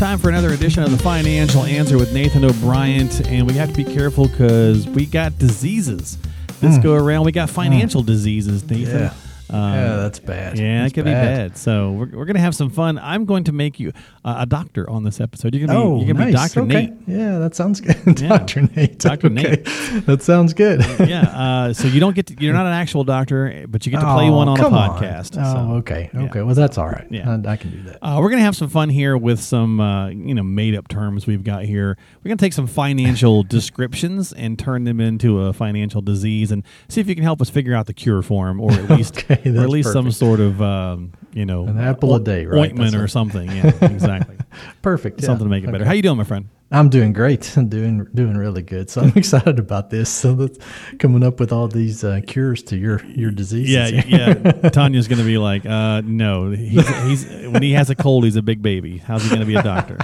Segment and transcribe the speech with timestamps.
[0.00, 3.74] Time for another edition of the Financial Answer with Nathan O'Brien, and we have to
[3.74, 6.16] be careful because we got diseases.
[6.58, 6.80] This hmm.
[6.82, 8.06] go around, we got financial hmm.
[8.06, 8.98] diseases, Nathan.
[8.98, 9.14] Yeah.
[9.52, 10.58] Um, yeah, that's bad.
[10.58, 11.56] Yeah, That's it could be bad.
[11.56, 12.98] So we're, we're going to have some fun.
[12.98, 13.92] I'm going to make you
[14.24, 15.54] uh, a doctor on this episode.
[15.54, 16.54] You're to be, Oh, you're gonna nice.
[16.54, 16.66] be Dr.
[16.66, 16.86] okay.
[16.86, 16.92] Nate.
[17.06, 17.96] Yeah, that sounds good.
[18.14, 18.62] Dr.
[18.62, 18.98] Nate.
[18.98, 19.26] Dr.
[19.26, 19.42] Okay.
[19.42, 19.64] Nate.
[20.06, 20.80] That sounds good.
[21.08, 21.22] yeah.
[21.22, 24.14] Uh, so you don't get to, you're not an actual doctor, but you get to
[24.14, 25.36] play one on a podcast.
[25.40, 26.10] Oh, so, okay.
[26.14, 26.22] yeah.
[26.22, 26.42] Okay.
[26.42, 27.06] Well, that's all right.
[27.10, 27.38] Yeah.
[27.44, 27.98] I, I can do that.
[28.02, 31.26] Uh, we're gonna have some fun here with some uh, you know made up terms
[31.26, 31.96] we've got here.
[32.22, 37.00] We're gonna take some financial descriptions and turn them into a financial disease and see
[37.00, 39.39] if you can help us figure out the cure for them, or at least Okay,
[39.46, 42.70] or at least some sort of um, you know An apple a day, right?
[42.70, 43.50] ointment That's or something.
[43.50, 44.36] Yeah, exactly.
[44.82, 45.20] Perfect.
[45.20, 45.26] yeah.
[45.26, 45.78] something to make it better.
[45.78, 45.86] Okay.
[45.86, 46.48] How you doing, my friend?
[46.72, 47.52] I'm doing great.
[47.56, 48.90] I'm doing doing really good.
[48.90, 50.08] So I'm excited about this.
[50.08, 50.58] So that's
[50.98, 53.92] coming up with all these uh, cures to your your diseases.
[53.92, 54.68] Yeah, yeah.
[54.70, 58.42] Tanya's gonna be like, uh, no, he's, he's when he has a cold, he's a
[58.42, 58.98] big baby.
[58.98, 59.98] How's he gonna be a doctor?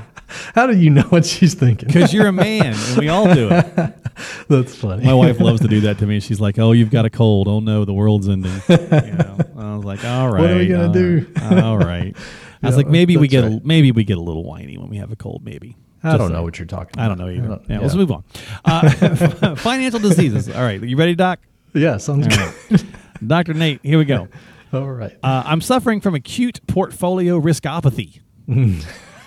[0.55, 1.87] How do you know what she's thinking?
[1.87, 3.95] Because you're a man, and we all do it.
[4.48, 5.05] That's funny.
[5.05, 6.20] My wife loves to do that to me.
[6.20, 7.48] She's like, "Oh, you've got a cold.
[7.48, 9.36] Oh no, the world's ending." You know?
[9.58, 12.17] I was like, "All right, what are we gonna all do?" right, All right."
[12.62, 14.78] I was Yeah, like, "Maybe we that's get a, maybe we get a little whiny
[14.78, 15.42] when we have a cold.
[15.45, 16.33] Maybe." I Just don't saying.
[16.34, 17.05] know what you're talking about.
[17.05, 17.48] I don't know either.
[17.48, 18.23] don't- yeah, let's move on.
[18.64, 20.48] Uh, financial diseases.
[20.48, 21.41] All right, you ready, Doc?
[21.75, 22.55] Yeah, sounds All good.
[22.70, 22.84] right.
[23.27, 24.28] Doctor Nate, here we go.
[24.73, 25.17] All right.
[25.23, 28.20] Uh, I'm suffering from acute portfolio riskopathy.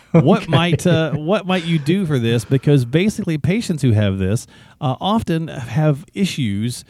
[0.23, 2.43] What might uh, what might you do for this?
[2.43, 4.47] Because basically, patients who have this
[4.81, 6.83] uh, often have issues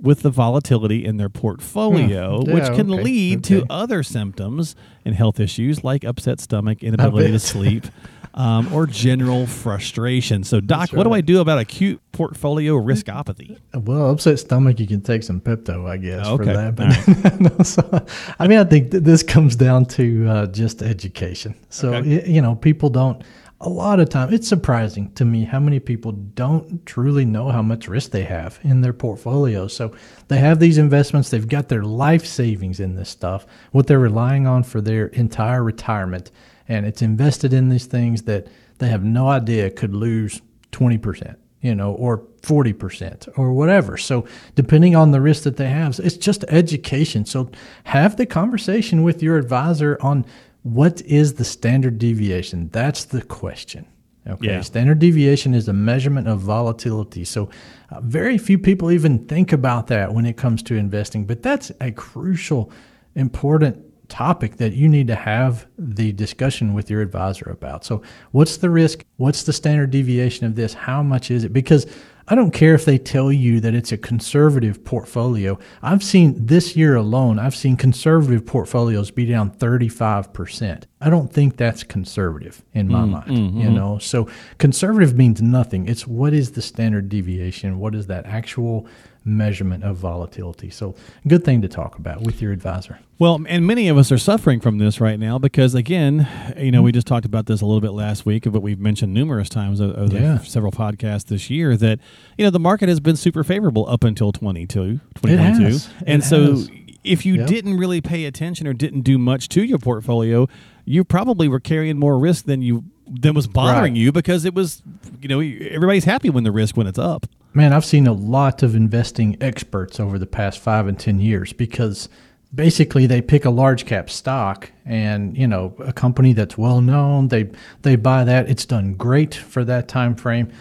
[0.00, 2.52] with the volatility in their portfolio, Hmm.
[2.52, 7.32] which Yeah, can okay, lead to other symptoms and health issues like upset stomach, inability
[7.32, 7.86] to sleep,
[8.34, 10.44] um, or general frustration.
[10.44, 13.56] So, Doc, what do I do about acute portfolio riskopathy?
[13.74, 16.74] Well, upset stomach, you can take some Pepto, I guess, for Okay, that.
[16.76, 18.06] But no, so,
[18.38, 21.54] I mean, I think this comes down to uh, just education.
[21.70, 22.18] So, Okay.
[22.18, 23.22] y- you know, people don't,
[23.60, 27.62] a lot of time, it's surprising to me how many people don't truly know how
[27.62, 29.66] much risk they have in their portfolio.
[29.66, 29.94] So
[30.28, 34.46] they have these investments, they've got their life savings in this stuff, what they're relying
[34.46, 36.30] on for their entire retirement.
[36.68, 38.46] And it's invested in these things that
[38.78, 40.42] they have no idea could lose
[40.72, 43.96] 20% you know, or 40% or whatever.
[43.96, 47.24] So, depending on the risk that they have, it's just education.
[47.24, 47.50] So,
[47.84, 50.24] have the conversation with your advisor on
[50.66, 52.68] what is the standard deviation.
[52.70, 53.86] That's the question.
[54.26, 54.48] Okay.
[54.48, 54.60] Yeah.
[54.62, 57.24] Standard deviation is a measurement of volatility.
[57.24, 57.48] So,
[57.90, 61.70] uh, very few people even think about that when it comes to investing, but that's
[61.80, 62.72] a crucial,
[63.14, 67.84] important topic that you need to have the discussion with your advisor about.
[67.84, 69.04] So, what's the risk?
[69.18, 70.74] What's the standard deviation of this?
[70.74, 71.52] How much is it?
[71.52, 71.86] Because
[72.28, 75.58] I don't care if they tell you that it's a conservative portfolio.
[75.80, 80.84] I've seen this year alone, I've seen conservative portfolios be down 35%.
[81.00, 83.74] I don't think that's conservative in my mm, mind, mm, you mm-hmm.
[83.74, 83.98] know.
[83.98, 84.28] So
[84.58, 85.86] conservative means nothing.
[85.88, 87.78] It's what is the standard deviation?
[87.78, 88.88] What is that actual
[89.26, 90.70] measurement of volatility?
[90.70, 90.94] So
[91.28, 92.98] good thing to talk about with your advisor.
[93.18, 96.28] Well, and many of us are suffering from this right now because, again,
[96.58, 99.12] you know, we just talked about this a little bit last week, but we've mentioned
[99.14, 100.38] numerous times over Yeah.
[100.40, 101.98] several podcasts this year that,
[102.38, 105.64] you know, the market has been super favorable up until 22, It 2022.
[105.64, 105.88] has.
[106.06, 106.70] And It so has.
[107.04, 107.46] if you Yep.
[107.48, 110.46] didn't really pay attention or didn't do much to your portfolio,
[110.84, 114.00] you probably were carrying more risk than you than was bothering Right.
[114.00, 114.82] you because it was,
[115.22, 117.24] you know, everybody's happy when the risk when it's up.
[117.56, 121.54] Man, I've seen a lot of investing experts over the past five and 10 years
[121.54, 122.10] because
[122.54, 127.28] basically they pick a large cap stock and, you know, a company that's well known,
[127.28, 127.50] they,
[127.80, 128.50] they buy that.
[128.50, 130.52] It's done great for that time frame.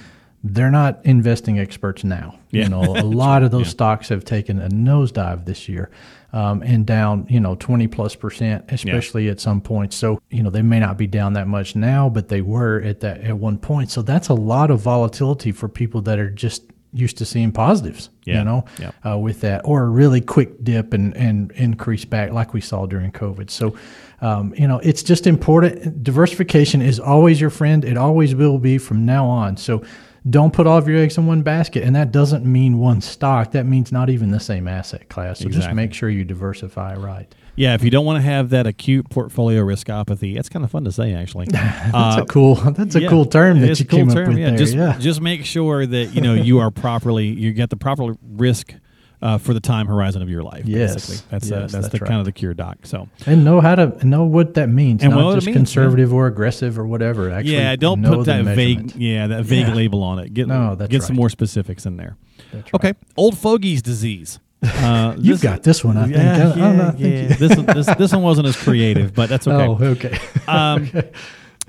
[0.42, 2.39] They're not investing experts now.
[2.56, 2.63] Yeah.
[2.63, 5.89] You know, a lot of those stocks have taken a nosedive this year
[6.31, 9.98] um, and down, you know, 20 plus percent, especially at some points.
[9.98, 13.01] So, you know, they may not be down that much now, but they were at
[13.01, 13.91] that at one point.
[13.91, 16.63] So that's a lot of volatility for people that are just
[16.95, 18.39] used to seeing positives, Yeah.
[18.39, 18.92] you know, Yeah.
[19.06, 22.86] uh, with that, or a really quick dip and, and increase back like we saw
[22.86, 23.50] during COVID.
[23.50, 23.75] So,
[24.21, 26.03] um, you know, it's just important.
[26.03, 27.83] Diversification is always your friend.
[27.83, 29.57] It always will be from now on.
[29.57, 29.83] So
[30.27, 31.83] don't put all of your eggs in one basket.
[31.83, 33.51] And that doesn't mean one stock.
[33.51, 35.39] That means not even the same asset class.
[35.39, 37.33] So just make sure you diversify right.
[37.57, 40.83] Yeah, if you don't want to have that acute portfolio riskopathy, it's kind of fun
[40.85, 41.45] to say actually.
[41.49, 42.55] That's Uh, a cool.
[42.55, 44.49] That's a yeah, cool term that you cool came term, up with yeah.
[44.49, 44.57] there.
[44.57, 44.97] Just, yeah.
[44.99, 48.73] just make sure that you know you are properly you get the proper risk
[49.21, 50.65] uh, for the time horizon of your life.
[50.65, 50.93] Yes.
[50.95, 51.27] basically.
[51.31, 52.07] that's uh, Yes, that's, that's the right.
[52.09, 52.79] kind of the cure doc.
[52.83, 55.01] So and know how to know what that means.
[55.01, 55.59] And not just means, yeah.
[55.59, 57.31] conservative or aggressive or whatever.
[57.31, 59.73] Actually, yeah, don't put that vague yeah that vague Yeah.
[59.73, 60.33] label on it.
[60.33, 62.17] Get No, that's get some more specifics in there.
[62.51, 62.73] That's right.
[62.75, 64.39] Okay, old fogies disease.
[64.65, 66.15] Uh, You've got this one, I think.
[66.17, 67.07] Yeah, I yeah, know, I yeah.
[67.07, 69.65] you- this, one, this this one wasn't as creative, but that's okay.
[69.85, 70.17] Oh, okay.
[70.47, 70.89] Um,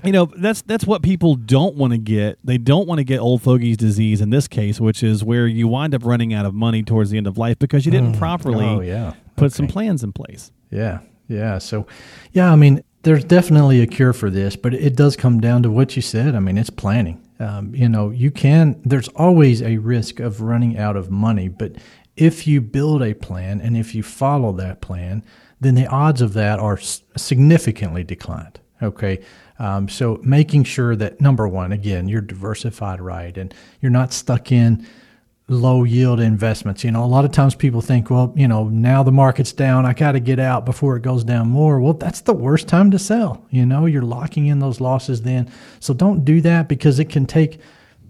[0.03, 2.37] You know, that's that's what people don't want to get.
[2.43, 5.67] They don't want to get old fogies disease in this case, which is where you
[5.67, 8.63] wind up running out of money towards the end of life because you didn't properly
[8.65, 9.13] Oh, yeah.
[9.37, 10.51] put some plans in place.
[10.69, 11.57] Yeah, yeah.
[11.57, 11.87] So,
[12.31, 15.71] yeah, I mean, there's definitely a cure for this, but it does come down to
[15.71, 16.35] what you said.
[16.35, 17.19] I mean, it's planning.
[17.39, 21.71] Um, you know, you can, there's always a risk of running out of money, but
[22.17, 25.23] if you build a plan and if you follow that plan,
[25.59, 28.59] then the odds of that are significantly declined.
[28.81, 29.23] Okay.
[29.59, 34.51] Um, so making sure that number one, again, you're diversified right and you're not stuck
[34.51, 34.85] in
[35.47, 36.83] low yield investments.
[36.83, 39.85] You know, a lot of times people think, well, you know, now the market's down,
[39.85, 41.79] I got to get out before it goes down more.
[41.79, 43.45] Well, that's the worst time to sell.
[43.49, 45.49] You know, you're locking in those losses then.
[45.79, 47.59] So don't do that because it can take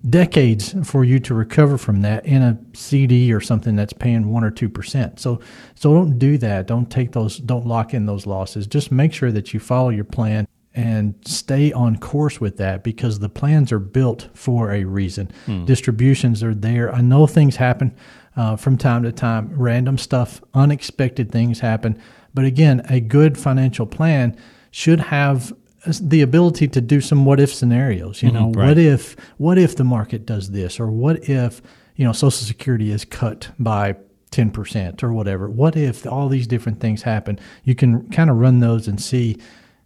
[0.09, 4.43] decades for you to recover from that in a CD or something that's paying 1
[4.43, 5.19] or 2%.
[5.19, 5.39] So
[5.75, 6.67] so don't do that.
[6.67, 8.67] Don't take those don't lock in those losses.
[8.67, 13.17] Just make sure that you follow your plan and stay on course with that because
[13.17, 15.31] the plans are built for a reason.
[15.65, 16.93] Distributions are there.
[16.93, 17.95] I know things happen
[18.35, 21.99] uh, from time to time, random stuff, unexpected things happen.
[22.33, 24.37] But again, a good financial plan
[24.69, 25.51] should have
[26.01, 28.21] the ability to do some what if scenarios.
[28.21, 28.69] You mm-hmm, know, right.
[28.69, 31.61] what if what if the market does this, or what if
[31.95, 33.95] you know Social Security is cut by
[34.31, 35.49] 10% or whatever.
[35.49, 37.39] What if all these different things happen?
[37.63, 39.37] You can kind of run those and see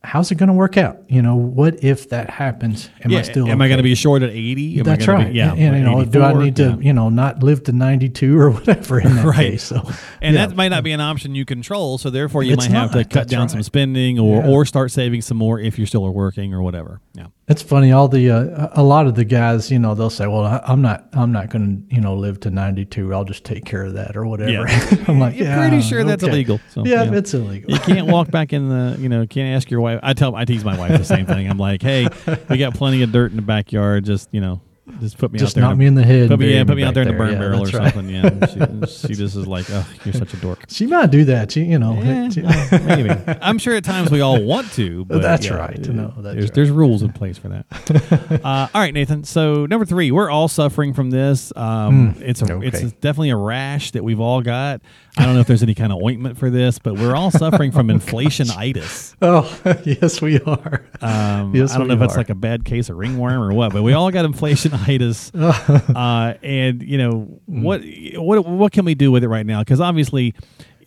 [0.04, 0.98] how's it going to work out?
[1.08, 2.90] You know, what if that happens?
[3.04, 4.80] Am yeah, I still am I going to be short at eighty?
[4.80, 5.32] Am I That's right.
[5.32, 5.52] Be, yeah.
[5.52, 6.76] And, and, you know, do I need to, Yeah.
[6.80, 9.52] you know, not live to 92 or whatever in that right.
[9.52, 9.64] case?
[9.64, 9.82] So,
[10.22, 10.48] and yeah.
[10.48, 11.98] that might not be an option you control.
[11.98, 14.92] So therefore, you It's might have to cut That's down some spending or or start
[14.92, 17.02] saving some more if you're still working or whatever.
[17.14, 17.28] Yeah.
[17.52, 17.92] It's funny.
[17.92, 21.10] All the uh, a lot of the guys, you know, they'll say, "Well, I'm not,
[21.12, 23.14] I'm not going to, you know, live to 92.
[23.14, 25.06] I'll just take care of that or whatever." Yeah.
[25.10, 26.62] I'm like, You're yeah, pretty sure that's okay." illegal.
[26.70, 27.18] So, yeah, yeah.
[27.18, 27.72] it's illegal.
[27.72, 30.00] You can't walk back in the, you know, can't ask your wife.
[30.02, 31.50] I tell, I tease my wife the same thing.
[31.50, 32.08] I'm like, hey,
[32.50, 34.06] we got plenty of dirt in the backyard.
[34.06, 34.62] Just, you know,
[35.00, 35.70] just put me Just out there.
[35.70, 36.30] knock me in the head.
[36.30, 37.94] Put me, yeah, put me out there in the burn Yeah, barrel or right.
[37.94, 38.10] something.
[38.10, 38.86] Yeah.
[38.88, 40.60] She, she just is like, oh, you're such a dork.
[40.70, 41.52] She might do that.
[41.52, 42.30] She, you know, Yeah,
[42.70, 43.10] she- maybe.
[43.42, 45.06] I'm sure at times we all want to.
[45.06, 45.80] But That's yeah, right.
[45.88, 46.54] No, that's there's, right.
[46.54, 48.42] there's rules in place for that.
[48.44, 49.24] uh, all right, Nathan.
[49.24, 51.52] So number three, we're all suffering from this.
[51.56, 52.68] Um, it's a, okay.
[52.68, 54.82] it's definitely a rash that we've all got.
[55.18, 57.72] I don't know if there's any kind of ointment for this, but we're all suffering
[57.72, 59.16] from inflationitis.
[59.22, 60.86] oh, yes, we are.
[61.02, 63.74] Um, Yes, I don't know if it's like a bad case of ringworm or what,
[63.74, 65.32] but we all got inflationitis.
[65.96, 67.62] uh, and you know Hmm.
[67.64, 67.82] what?
[68.16, 69.60] What what can we do with it right now?
[69.60, 70.34] Because obviously.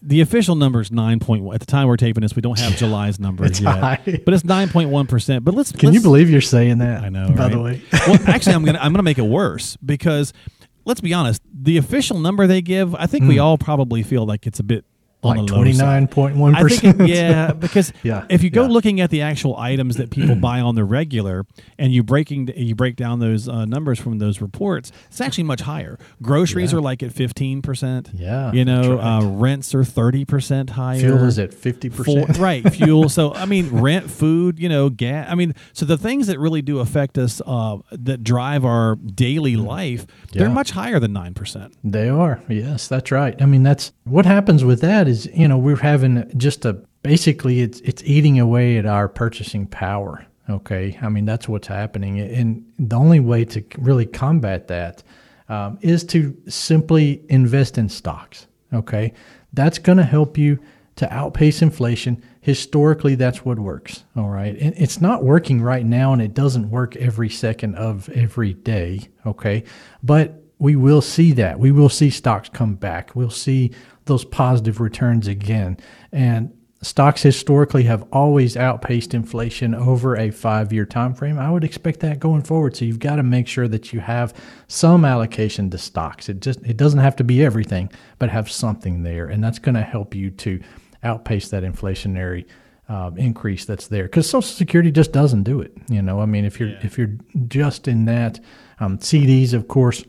[0.06, 1.54] The official number is nine point one.
[1.54, 4.20] At the time we're taping this, we don't have July's numbers It's yet, high.
[4.26, 5.46] but it's nine point one percent.
[5.46, 7.02] But let's Can you let's- believe you're saying that?
[7.04, 7.28] I know.
[7.28, 7.50] By right?
[7.50, 10.34] the way, well, actually, I'm gonna I'm gonna make it worse because
[10.84, 11.42] let's be honest.
[11.52, 13.42] The official number they give, I think we hmm.
[13.42, 14.84] all probably feel like it's a bit
[15.24, 17.00] on like the twenty nine point one I think, percent.
[17.02, 18.68] it- yeah, because Yeah, if you go yeah.
[18.68, 21.46] looking at the actual items that people buy on the regular,
[21.78, 25.62] and you breaking you break down those uh, numbers from those reports, it's actually much
[25.62, 25.98] higher.
[26.22, 26.78] Groceries Yeah.
[26.78, 28.10] are like at fifteen percent.
[28.14, 29.18] Yeah, you know, right.
[29.22, 31.00] uh, rents are thirty percent higher.
[31.00, 32.38] Fuel is at fifty For, percent.
[32.38, 33.08] right, fuel.
[33.08, 35.26] So I mean, rent, food, you know, gas.
[35.30, 39.56] I mean, so the things that really do affect us, uh, that drive our daily
[39.56, 41.74] life, they're much higher than nine percent.
[41.84, 42.42] They are.
[42.48, 43.40] Yes, that's right.
[43.40, 47.60] I mean, that's what happens with that is, you know, we're having just a basically
[47.60, 50.26] it's it's eating away at our purchasing power.
[50.48, 55.02] Okay, I mean that's what's happening, and the only way to really combat that
[55.48, 58.46] um, is to simply invest in stocks.
[58.72, 59.12] Okay,
[59.52, 60.58] that's going to help you
[60.96, 62.22] to outpace inflation.
[62.40, 64.04] Historically, that's what works.
[64.16, 64.56] All right.
[64.58, 69.08] And it's not working right now, and it doesn't work every second of every day.
[69.26, 69.64] Okay.
[70.02, 71.58] But we will see that.
[71.58, 73.16] We will see stocks come back.
[73.16, 73.72] We'll see
[74.06, 75.76] those positive returns again.
[76.12, 81.38] And stocks historically have always outpaced inflation over a five year time frame.
[81.38, 82.76] I would expect that going forward.
[82.76, 84.34] So you've got to make sure that you have
[84.68, 86.28] some allocation to stocks.
[86.28, 89.26] It just it doesn't have to be everything, but have something there.
[89.26, 90.60] And that's going to help you to
[91.02, 92.44] outpace that inflationary
[92.88, 95.72] um, increase that's there because Social Security just doesn't do it.
[95.88, 96.80] You know, I mean, if you're Yeah.
[96.82, 97.16] if you're
[97.48, 98.40] just in that,
[98.78, 100.04] um, CDs, of course,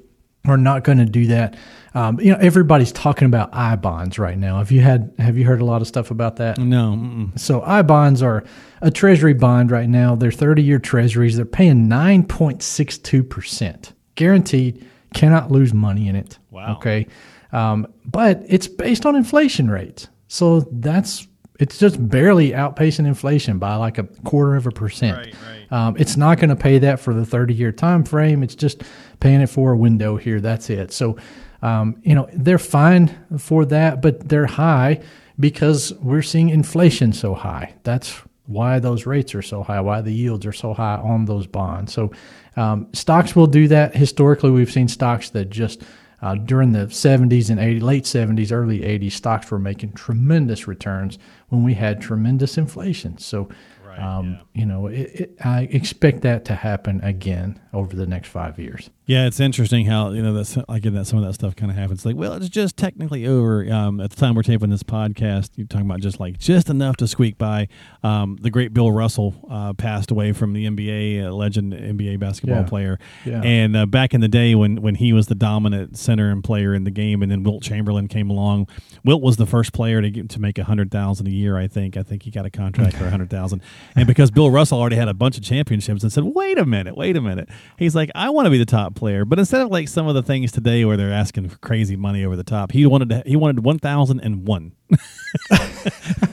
[0.47, 1.55] are not going to do that.
[1.93, 4.57] Um, you know, everybody's talking about I bonds right now.
[4.57, 6.57] Have you had Have you heard a lot of stuff about that?
[6.57, 6.95] No.
[6.97, 7.39] Mm-mm.
[7.39, 8.43] So I bonds are
[8.81, 10.15] a treasury bond right now.
[10.15, 11.37] They're 30 year treasuries.
[11.37, 13.93] They're paying 9.62%.
[14.15, 16.37] Guaranteed, cannot lose money in it.
[16.51, 16.75] Wow.
[16.75, 17.07] Okay.
[17.51, 20.09] Um, but it's based on inflation rates.
[20.27, 21.27] So that's,
[21.59, 25.17] it's just barely outpacing inflation by like a quarter of a percent.
[25.17, 25.71] Right, right.
[25.71, 28.43] Um, it's not going to pay that for the 30 year time frame.
[28.43, 28.83] It's just
[29.19, 30.41] paying it for a window here.
[30.41, 30.91] That's it.
[30.91, 31.17] So,
[31.61, 35.01] um, you know, they're fine for that, but they're high
[35.39, 37.73] because we're seeing inflation so high.
[37.83, 41.47] That's why those rates are so high, why the yields are so high on those
[41.47, 41.93] bonds.
[41.93, 42.11] So,
[42.57, 43.95] um, stocks will do that.
[43.95, 45.81] Historically, we've seen stocks that just
[46.25, 51.19] uh, during the 70s and 80s, late 70s, early 80s, stocks were making tremendous returns
[51.49, 53.19] when we had tremendous inflation.
[53.19, 53.47] So,
[53.85, 58.29] Right, um, you know, it, it, I expect that to happen again over the next
[58.29, 58.89] five years.
[59.07, 61.77] Yeah, it's interesting how you know that's like that some of that stuff kind of
[61.77, 62.05] happens.
[62.05, 63.71] Like, well, it's just technically over.
[63.71, 66.97] Um, at the time we're taping this podcast, you're talking about just like just enough
[66.97, 67.67] to squeak by.
[68.03, 72.61] Um, the great Bill Russell uh, passed away from the NBA uh, legend, NBA basketball
[72.61, 72.67] Yeah.
[72.67, 72.99] player.
[73.25, 73.41] Yeah.
[73.43, 76.73] And uh, back in the day when when he was the dominant center and player
[76.73, 78.67] in the game, and then Wilt Chamberlain came along.
[79.03, 81.57] Wilt was the first player to get to make a hundred thousand a year.
[81.57, 81.95] I think.
[81.95, 83.61] I think he got a contract for a hundred thousand.
[83.95, 86.97] And because Bill Russell already had a bunch of championships, and said, "Wait a minute,
[86.97, 89.69] wait a minute," he's like, "I want to be the top player." But instead of
[89.69, 92.71] like some of the things today where they're asking for crazy money over the top,
[92.71, 94.73] he wanted to, he wanted one thousand and one.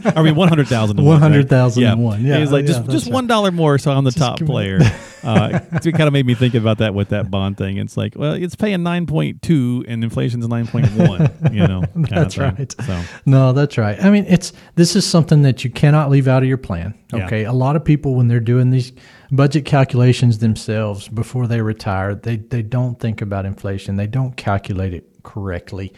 [0.04, 1.02] I mean, one hundred thousand.
[1.02, 2.24] 100,001.
[2.24, 3.14] Yeah, he's like yeah, just that's just right.
[3.14, 4.78] one dollar more, so I'm the top player.
[5.22, 7.76] uh, it kind of made me think about that with that bond thing.
[7.76, 11.30] It's like, well, it's paying nine point two, and inflation's nine point one.
[11.52, 12.72] You know, kind That's right.
[12.72, 14.02] So No, that's right.
[14.02, 16.94] I mean, it's this is something that you cannot leave out of your plan.
[17.12, 17.26] Yeah.
[17.26, 18.92] Okay, a lot of people when they're doing these
[19.30, 23.96] budget calculations themselves before they retire, they they don't think about inflation.
[23.96, 25.92] They don't calculate it correctly.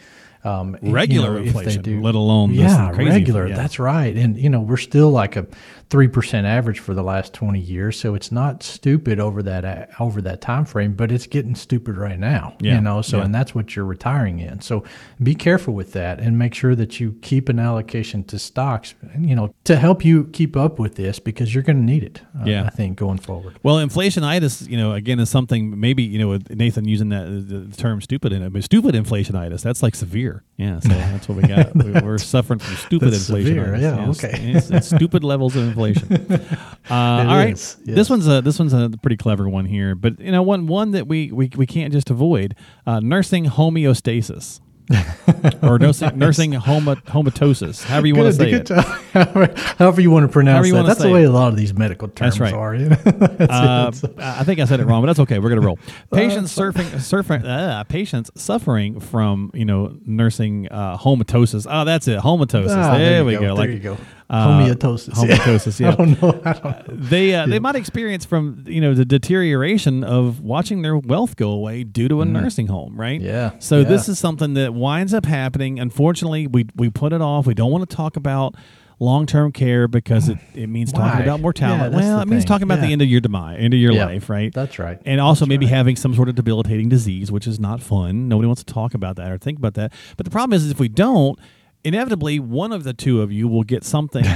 [0.45, 3.47] Um, you Regular know, if they inflation, do- let alone this yeah, regular.
[3.47, 3.55] yeah.
[3.55, 4.15] That's right.
[4.15, 5.47] And you know, we're still like a
[5.89, 9.85] three percent average for the last twenty years, so it's not stupid over that uh,
[9.99, 12.55] over that time frame, but it's getting stupid right now.
[12.59, 13.25] Yeah, You know, so yeah.
[13.25, 14.61] and that's what you're retiring in.
[14.61, 14.83] So
[15.21, 19.35] be careful with that and make sure that you keep an allocation to stocks, you
[19.35, 22.21] know, to help you keep up with this because you're going to need it.
[22.39, 22.63] uh, Yeah.
[22.65, 23.59] I think going forward.
[23.63, 27.75] Well, inflationitis, you know, again, is something maybe you know with Nathan using that the
[27.77, 29.61] term "stupid" in it, but stupid inflationitis.
[29.61, 30.43] That's like severe.
[30.57, 31.75] Yeah, so that's what we got.
[31.83, 33.81] we, we're suffering from stupid That's inflationitis.
[33.81, 34.51] yeah, okay.
[34.53, 36.47] it's, it's stupid levels of inflation.
[36.87, 38.09] Uh, all right, is, this yes.
[38.11, 41.07] one's a this one's a pretty clever one here, but you know, one one that
[41.07, 42.55] we we, we can't just avoid:
[42.85, 44.59] uh, nursing homeostasis.
[45.63, 48.69] or nursing, nursing homo, homatosis, however you want to say it.
[48.69, 50.83] however, however you want to pronounce that.
[50.83, 51.27] That's the way it.
[51.27, 52.53] a lot of these medical terms right.
[52.53, 52.75] are.
[52.75, 52.95] You know?
[52.95, 55.39] That's Uh, I think I said it wrong, but that's okay.
[55.39, 55.79] We're gonna roll.
[56.13, 61.65] Patients surfing, surfing, uh, patients suffering from you know nursing uh, homatosis.
[61.67, 62.75] Oh, that's it, homatosis.
[62.77, 63.39] Ah, there, we go.
[63.39, 63.97] There Like, you go.
[64.29, 65.79] Uh, Homeotosis.
[65.79, 65.89] yeah.
[65.91, 66.41] I don't know.
[66.45, 66.95] I don't know.
[66.95, 71.51] They uh, they might experience from you know the deterioration of watching their wealth go
[71.51, 73.19] away due to a nursing home, right?
[73.21, 73.25] Mm.
[73.25, 73.83] Yeah, So yeah.
[73.87, 75.79] this is something that winds up happening.
[75.79, 77.45] Unfortunately, we we put it off.
[77.45, 78.55] We don't want to talk about
[78.97, 81.95] long term care because it, it means talking about mortality.
[81.95, 84.05] Yeah, well, it means talking about the end of your demise, end of your Yeah,
[84.05, 84.53] life, right?
[84.53, 84.99] That's right.
[85.05, 88.27] and also maybe having some sort of debilitating disease, which is not fun.
[88.29, 89.91] Nobody wants to talk about that or think about that.
[90.17, 91.37] But the problem is, is if we don't,
[91.85, 94.25] inevitably one of the two of you will get something.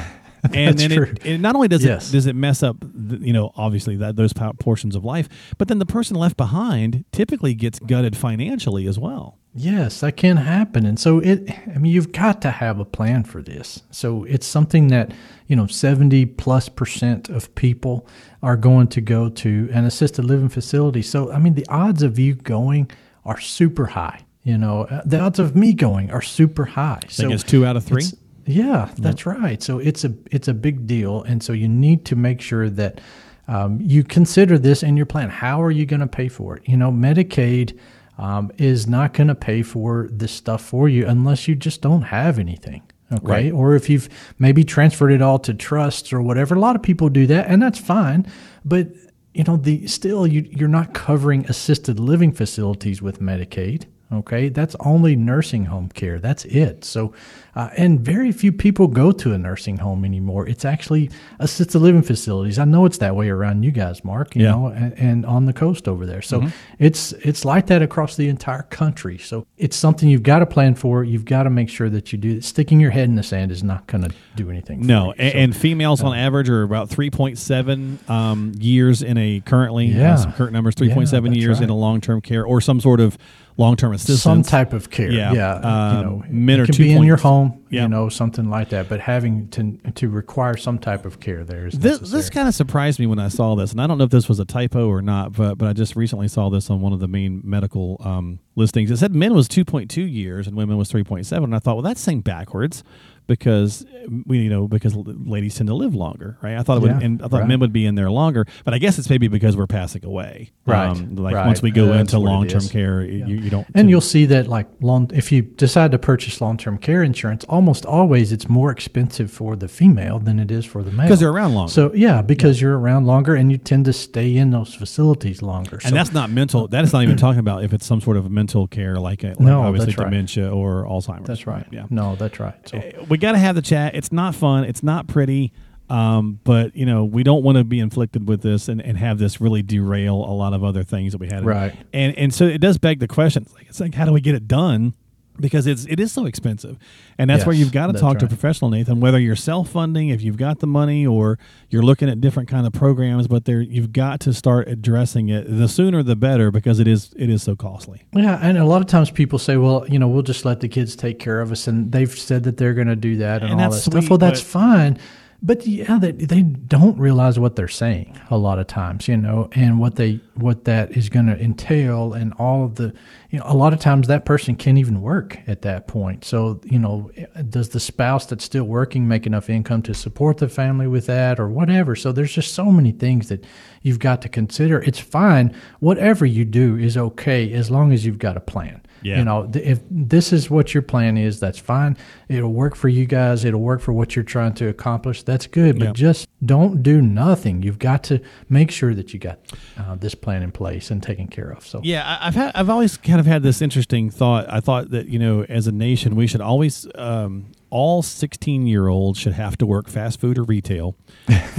[0.53, 2.07] And then it, it not only does Yes.
[2.09, 5.27] it does it mess up, the, you know, obviously that those portions of life,
[5.57, 9.37] but then the person left behind typically gets gutted financially as well.
[9.53, 10.85] Yes, that can happen.
[10.85, 13.83] And so it I mean you've got to have a plan for this.
[13.91, 15.11] So it's something that,
[15.47, 18.07] you know, 70 plus percent of people
[18.41, 21.01] are going to go to an assisted living facility.
[21.01, 22.89] So I mean the odds of you going
[23.25, 24.21] are super high.
[24.43, 26.99] You know, Uh, the odds of me going are super high.
[27.03, 28.03] I think it's two out of three.
[28.45, 29.61] Yeah, that's right.
[29.61, 32.99] So it's a it's a big deal, and so you need to make sure that
[33.47, 35.29] um, you consider this in your plan.
[35.29, 36.63] How are you going to pay for it?
[36.67, 37.77] You know, Medicaid
[38.17, 42.03] um, is not going to pay for this stuff for you unless you just don't
[42.03, 42.81] have anything.
[43.11, 43.51] Okay, Right.
[43.51, 46.53] or if you've maybe transferred it all to trusts or whatever.
[46.55, 48.25] A lot of people do that, and that's fine.
[48.63, 48.89] But
[49.33, 53.85] you know, the still you you're not covering assisted living facilities with Medicaid.
[54.11, 56.17] Okay, that's only nursing home care.
[56.17, 56.83] That's it.
[56.83, 57.13] So,
[57.55, 60.47] uh, and very few people go to a nursing home anymore.
[60.47, 62.57] It's actually assisted living facilities.
[62.57, 64.35] I know it's that way around you guys, Mark.
[64.35, 64.51] You Yeah.
[64.51, 66.23] know, and, and on the coast over there.
[66.23, 66.47] So
[66.79, 69.19] it's it's like that across the entire country.
[69.19, 71.03] So it's something you've got to plan for.
[71.03, 72.41] You've got to make sure that you do.
[72.41, 74.87] Sticking your head in the sand is not going to do anything.
[74.87, 79.85] No, and, So- and females on average are about 3.7 um, years in a currently,
[79.87, 80.13] Yeah.
[80.13, 82.79] uh, some current numbers, Yeah, 3.7 that's years in a long term care or some
[82.81, 83.19] sort of
[83.59, 84.21] long term assistance.
[84.21, 85.11] some type of care.
[85.11, 85.33] Yeah.
[85.33, 87.63] Yeah, Um, you know, men it can be in your home.
[87.69, 87.83] Yeah.
[87.83, 88.89] You know, something like that.
[88.89, 92.19] But having to to require some type of care there is This, necessary.
[92.21, 94.27] this kind of surprised me when I saw this, and I don't know if this
[94.27, 96.99] was a typo or not, but but I just recently saw this on one of
[96.99, 98.89] the main medical um, listings.
[98.89, 101.43] It said men was two point two years and women was three point seven.
[101.45, 102.83] And I thought, well, that's saying backwards
[103.29, 103.85] because
[104.25, 106.57] we you know because ladies tend to live longer, right?
[106.57, 107.47] I thought it would, Yeah, and I thought right.
[107.47, 110.51] men would be in there longer, but I guess it's maybe because we're passing away,
[110.65, 111.45] Right, Um, like right.
[111.45, 113.67] once we go into long term care, you, you don't.
[113.75, 117.45] And you'll see that, like, long if you decide to purchase long term care insurance,
[117.45, 121.19] almost always it's more expensive for the female than it is for the male because
[121.19, 121.71] they're around longer.
[121.71, 125.75] So yeah, because you're around longer and you tend to stay in those facilities longer.
[125.83, 126.67] and so, that's not mental.
[126.67, 129.27] That is not even talking about if it's some sort of mental care, like, a,
[129.29, 131.27] like No, obviously dementia or Alzheimer's.
[131.27, 131.65] that's right.
[131.71, 131.85] Yeah.
[131.91, 132.55] No, that's right.
[132.67, 133.95] So we got to have the chat.
[133.95, 134.63] It's not fun.
[134.63, 135.53] It's not pretty.
[135.89, 139.17] Um, but you know, we don't want to be inflicted with this and, and have
[139.17, 141.43] this really derail a lot of other things that we had.
[141.45, 141.75] Right.
[141.93, 143.43] And and so it does beg the question.
[143.43, 144.93] It's like, it's like how do we get it done?
[145.39, 146.77] Because it's it is so expensive,
[147.17, 148.99] and that's where you've got to talk to a professional, Nathan.
[148.99, 152.67] Whether you're self funding, if you've got the money, or you're looking at different kind
[152.67, 155.45] of programs, but there you've got to start addressing it.
[155.47, 158.03] The sooner the better, because it is it is so costly.
[158.13, 160.67] Yeah, and a lot of times people say, "Well, you know, we'll just let the
[160.67, 163.51] kids take care of us," and they've said that they're going to do that and,
[163.51, 164.09] And all that stuff.
[164.09, 164.97] Well, that's fine,
[165.41, 169.49] but yeah, they they don't realize what they're saying a lot of times, you know,
[169.53, 172.93] and what they what that is going to entail, and all of the,
[173.29, 176.25] you know, a lot of times that person can't even work at that point.
[176.25, 177.09] So, you know,
[177.49, 181.39] does the spouse that's still working make enough income to support the family with that,
[181.39, 181.95] or whatever?
[181.95, 183.45] So there's just so many things that
[183.81, 184.81] you've got to consider.
[184.81, 188.81] It's fine, whatever you do is okay as long as you've got a plan.
[189.01, 189.19] Yeah.
[189.19, 191.97] You know, th- if this is what your plan is, that's fine.
[192.27, 193.45] It'll work for you guys.
[193.45, 195.23] It'll work for what you're trying to accomplish.
[195.23, 195.79] That's good.
[195.79, 195.93] But Yeah.
[195.93, 197.63] just don't do nothing.
[197.63, 199.39] You've got to make sure that you got
[199.77, 201.65] uh, this plan in place and taken care of.
[201.65, 204.45] So Yeah, I- I've had I've always kind of had this interesting thought.
[204.51, 208.87] I thought that you know, as a nation, we should always um, all sixteen year
[208.87, 210.95] olds should have to work fast food or retail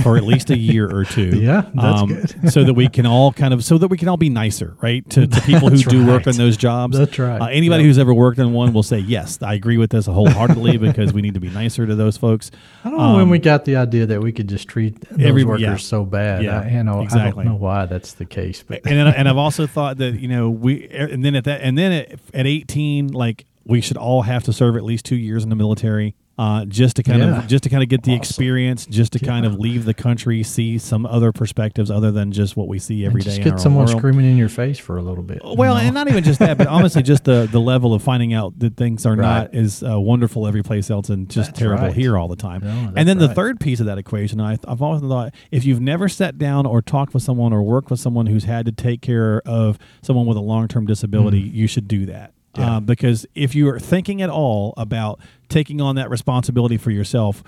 [0.03, 1.31] for at least a year or two.
[1.31, 2.53] Um, Yeah, that's good.
[2.53, 5.09] so that we can all kind of so that we can all be nicer, right,
[5.11, 6.35] to, to people who That's do work right.
[6.35, 6.99] in those jobs.
[6.99, 7.41] That's right.
[7.41, 9.41] Uh, anybody who's ever worked in one will say yes.
[9.43, 12.51] I agree with this wholeheartedly because we need to be nicer to those folks.
[12.85, 15.21] I don't know when Um, we got the idea that we could just treat those
[15.21, 15.77] Every- workers yeah.
[15.77, 16.43] so bad.
[16.45, 17.43] Yeah, I, you know, exactly.
[17.43, 20.29] I don't know why that's the case, but and and I've also thought that you
[20.29, 24.23] know we and then at that and then at, at 18 like we should all
[24.23, 27.41] have to serve at least two years in the military uh, just to kind Yeah.
[27.43, 28.21] of just to kind of get the Awesome.
[28.23, 32.57] experience just to kind of leave the country see some other perspectives other than just
[32.57, 33.99] what we see every day get someone world.
[33.99, 35.43] screaming in your face for a little bit.
[35.45, 35.81] you Well, know?
[35.83, 38.77] and not even just that, but honestly, just the the level of finding out that
[38.79, 39.55] things are not Right.
[39.57, 41.95] as uh, wonderful every place else and just That's terrible right.
[41.95, 42.63] here all the time.
[42.65, 45.81] No, and then the third piece of that equation, I, I've always thought, if you've
[45.83, 49.03] never sat down or talked with someone or worked with someone who's had to take
[49.03, 52.33] care of someone with a long term disability, you should do that.
[52.59, 52.77] Yeah.
[52.77, 57.45] Uh, because if you are thinking at all about taking on that responsibility for yourself,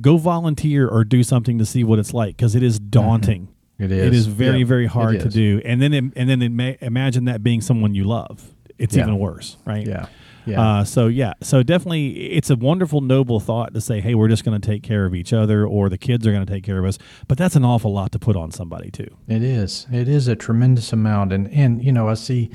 [0.00, 3.42] go volunteer or do something to see what it's like because it is daunting.
[3.78, 3.84] Mm-hmm.
[3.84, 4.20] It It is.
[4.20, 5.62] is very, Yeah, very hard to do.
[5.64, 8.52] And then, im- and then ima- imagine that being someone you love.
[8.78, 9.02] It's Yeah.
[9.04, 9.86] even worse, right?
[9.86, 10.06] yeah,
[10.46, 10.60] yeah.
[10.60, 14.42] Uh, so yeah, so definitely, it's a wonderful, noble thought to say, "Hey, we're just
[14.44, 16.78] going to take care of each other, or the kids are going to take care
[16.78, 19.08] of us." But that's an awful lot to put on somebody too.
[19.28, 19.86] It is.
[19.92, 22.50] It is a tremendous amount, and and you know I see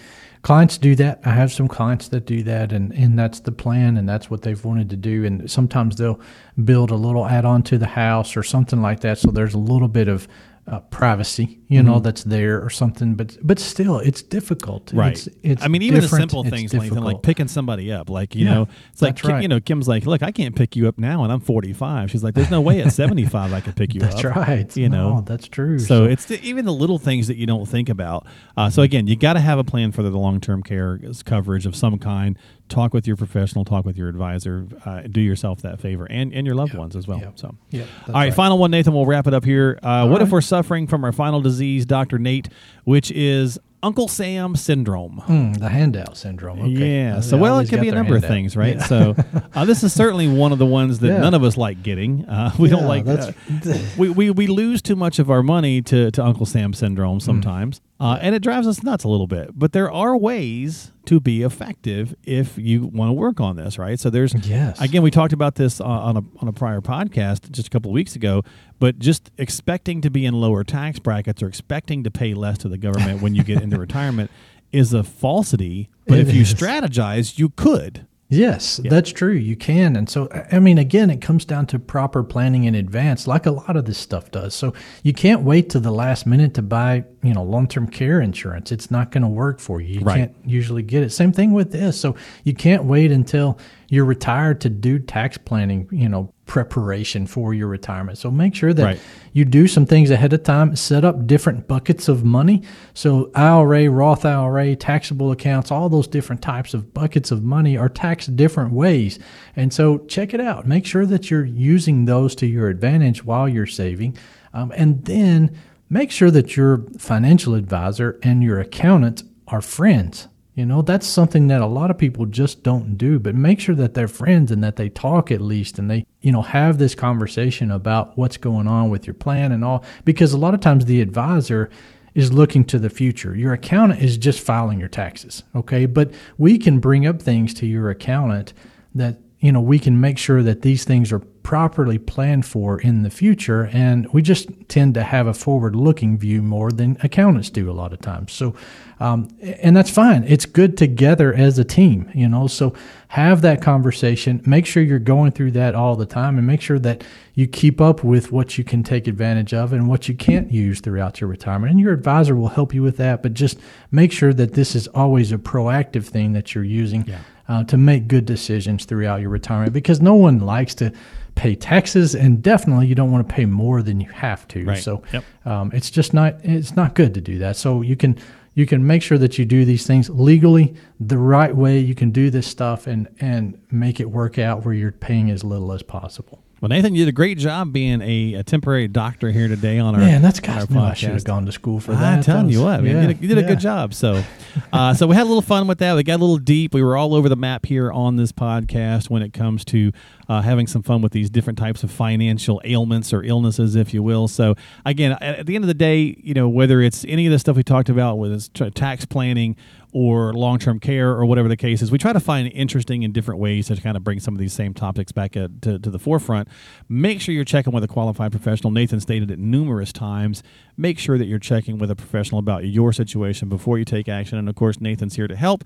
[0.45, 1.19] clients do that.
[1.25, 4.43] I have some clients that do that, and and that's the plan, and that's what
[4.43, 5.25] they've wanted to do.
[5.25, 6.19] And sometimes they'll
[6.63, 9.87] build a little add-on to the house or something like that, so there's a little
[9.87, 10.27] bit of
[10.67, 13.13] uh, privacy, you know, that's there or something.
[13.13, 14.91] But but still, it's difficult.
[14.93, 15.11] Right.
[15.13, 18.09] It's, it's I mean, even the simple things, Nathan, like picking somebody up.
[18.09, 19.41] Like you Yeah, know, it's like Kim- right.
[19.43, 22.23] you know, Kim's like, "Look, I can't pick you up now, and I'm 45." She's
[22.23, 24.75] like, "There's no way at 75 I could pick you That's up." right.
[24.75, 25.77] You know, No, that's true.
[25.77, 28.25] So, it's the, even the little things that you don't think about.
[28.57, 31.67] Uh, so again, you got to have a plan for the long term care coverage
[31.67, 32.39] of some kind.
[32.67, 33.63] Talk with your professional.
[33.63, 34.67] Talk with your advisor.
[34.85, 37.19] Uh, do yourself that favor, and and your loved ones as well.
[37.19, 37.39] Yep.
[37.39, 37.55] So.
[37.69, 38.33] Yep, All right, right.
[38.33, 38.93] final one, Nathan.
[38.93, 39.77] We'll wrap it up here.
[39.83, 42.49] Uh, what if we're suffering from our final disease, Doctor Nate,
[42.83, 45.17] which is Uncle Sam syndrome?
[45.19, 46.59] Hmm, the handout syndrome.
[46.61, 46.71] Okay.
[47.03, 47.19] Yeah.
[47.19, 48.77] So well, it could be a number of things, right?
[48.77, 48.83] Yeah.
[48.85, 49.15] So
[49.53, 51.19] uh, this is certainly one of the ones that Yeah.
[51.19, 52.25] none of us like getting.
[52.25, 53.05] Uh, we don't like.
[53.05, 53.27] that's-
[53.67, 57.19] uh, we, we we lose too much of our money to to Uncle Sam syndrome
[57.19, 57.79] sometimes.
[57.97, 59.51] Uh, and it drives us nuts a little bit.
[59.57, 63.97] But there are ways to be effective if you want to work on this, right?
[63.99, 64.81] So there's Yes.
[64.81, 67.93] again we talked about this on a on a prior podcast just a couple of
[67.93, 68.43] weeks ago,
[68.79, 72.67] but just expecting to be in lower tax brackets or expecting to pay less to
[72.69, 74.29] the government when you get into retirement
[74.73, 75.89] is a falsity.
[76.05, 76.53] But It if you is.
[76.53, 78.07] strategize, you could.
[78.27, 79.33] Yes, that's true.
[79.33, 79.95] You can.
[79.95, 83.51] And so, I mean, again, it comes down to proper planning in advance, like a
[83.51, 84.55] lot of this stuff does.
[84.55, 88.19] So you can't wait to the last minute to buy, you know, long term care
[88.19, 88.71] insurance.
[88.71, 89.99] It's not going to work for you.
[89.99, 90.17] You Right.
[90.17, 91.11] can't usually get it.
[91.11, 91.99] Same thing with this.
[91.99, 93.59] So you can't wait until
[93.89, 98.17] you're retired to do tax planning, you know, preparation for your retirement.
[98.17, 98.99] So make sure that Right.
[99.33, 102.61] you do some things ahead of time, set up different buckets of money.
[102.93, 107.89] So IRA, Roth IRA, taxable accounts, all those different types of buckets of money are
[107.89, 109.17] taxed different ways.
[109.55, 110.67] And so check it out.
[110.67, 114.15] Make sure that you're using those to your advantage while you're saving.
[114.53, 115.51] Um, and then
[115.89, 120.27] make sure that your financial advisor and your accountant are friends.
[120.55, 123.75] You know, that's something that a lot of people just don't do, but make sure
[123.75, 126.95] that they're friends and that they talk at least and they, you know, have this
[126.95, 129.83] conversation about what's going on with your plan and all.
[130.05, 131.69] Because a lot of times the advisor
[132.13, 133.35] is looking to the future.
[133.35, 135.85] Your accountant is just filing your taxes, okay?
[135.85, 138.53] But we can bring up things to your accountant
[138.95, 143.03] that, you know, we can make sure that these things are properly planned for in
[143.03, 143.69] the future.
[143.71, 147.73] And we just tend to have a forward looking view more than accountants do a
[147.73, 148.31] lot of times.
[148.31, 148.55] So,
[148.99, 150.23] um, and that's fine.
[150.23, 152.47] It's good together as a team, you know.
[152.47, 152.73] So
[153.09, 154.41] have that conversation.
[154.45, 157.03] Make sure you're going through that all the time, and make sure that
[157.33, 160.79] you keep up with what you can take advantage of and what you can't use
[160.79, 161.71] throughout your retirement.
[161.71, 163.21] And your advisor will help you with that.
[163.21, 163.59] But just
[163.91, 167.09] make sure that this is always a proactive thing that you're using
[167.47, 169.73] uh, to make good decisions throughout your retirement.
[169.73, 170.91] Because no one likes to
[171.35, 174.63] pay taxes, and definitely you don't want to pay more than you have to.
[174.65, 174.77] Right.
[174.81, 175.23] So Yep.
[175.45, 177.57] um, it's just not it's not good to do that.
[177.57, 178.17] So you can
[178.55, 181.77] you can make sure that you do these things legally the right way.
[181.77, 185.43] You can do this stuff and and make it work out where you're paying as
[185.43, 186.44] little as possible.
[186.61, 189.93] Well, Nathan, you did a great job being a, a temporary doctor here today on
[189.93, 192.01] our Man, that's gosh, no, I should have gone to school for that.
[192.01, 193.93] I'm telling you what, man, yeah, you did a, you did a good job.
[193.93, 194.23] So,
[194.71, 195.95] uh, so we had a little fun with that.
[195.95, 196.73] We got a little deep.
[196.73, 199.91] We were all over the map here on this podcast when it comes to
[200.29, 204.01] uh, having some fun with these different types of financial ailments or illnesses, if you
[204.01, 204.29] will.
[204.29, 207.33] So, again, at, at the end of the day, you know, whether it's any of
[207.33, 209.57] the stuff we talked about, whether it's tax planning
[209.95, 213.13] or long term care or whatever the case is, we try to find interesting and
[213.13, 215.89] different ways to kind of bring some of these same topics back at, to, to
[215.89, 216.49] the forefront.
[216.89, 218.71] Make sure you're checking with a qualified professional.
[218.71, 220.43] Nathan stated it numerous times.
[220.75, 224.37] Make sure that you're checking with a professional about your situation before you take action.
[224.37, 225.63] And of course, Nathan's here to help.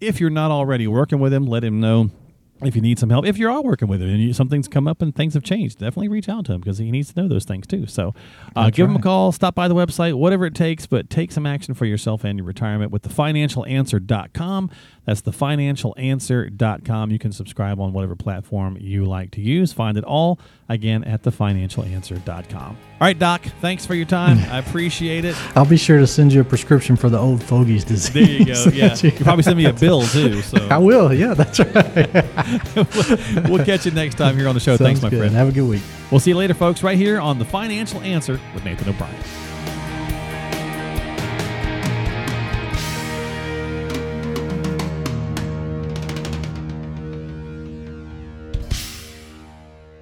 [0.00, 2.12] If you're not already working with him, let him know
[2.64, 4.68] if you need some help, if you are all working with him and you, something's
[4.68, 7.20] come up and things have changed, definitely reach out to him because he needs to
[7.20, 7.86] know those things too.
[7.86, 8.14] So
[8.56, 11.46] uh, give him a call, stop by the website, whatever it takes, but take some
[11.46, 14.70] action for yourself and your retirement with thefinancialanswer.com.
[15.04, 17.10] That's thefinancialanswer.com.
[17.10, 19.72] You can subscribe on whatever platform you like to use.
[19.72, 20.38] Find it all
[20.68, 22.62] again at thefinancialanswer.com.
[22.62, 24.38] All right, Doc, thanks for your time.
[24.50, 25.34] I appreciate it.
[25.56, 28.12] I'll be sure to send you a prescription for the old fogies disease.
[28.12, 28.52] There you go.
[28.72, 28.96] Yeah.
[28.96, 30.40] You you- probably send me a bill too.
[30.42, 31.12] So I will.
[31.12, 33.48] Yeah, that's right.
[33.48, 34.76] we'll catch you next time here on the show.
[34.76, 35.18] Sounds Thanks, my good.
[35.18, 35.34] friend.
[35.34, 35.82] Have a good week.
[36.10, 39.14] We'll see you later, folks, right here on The Financial Answer with Nathan O'Brien.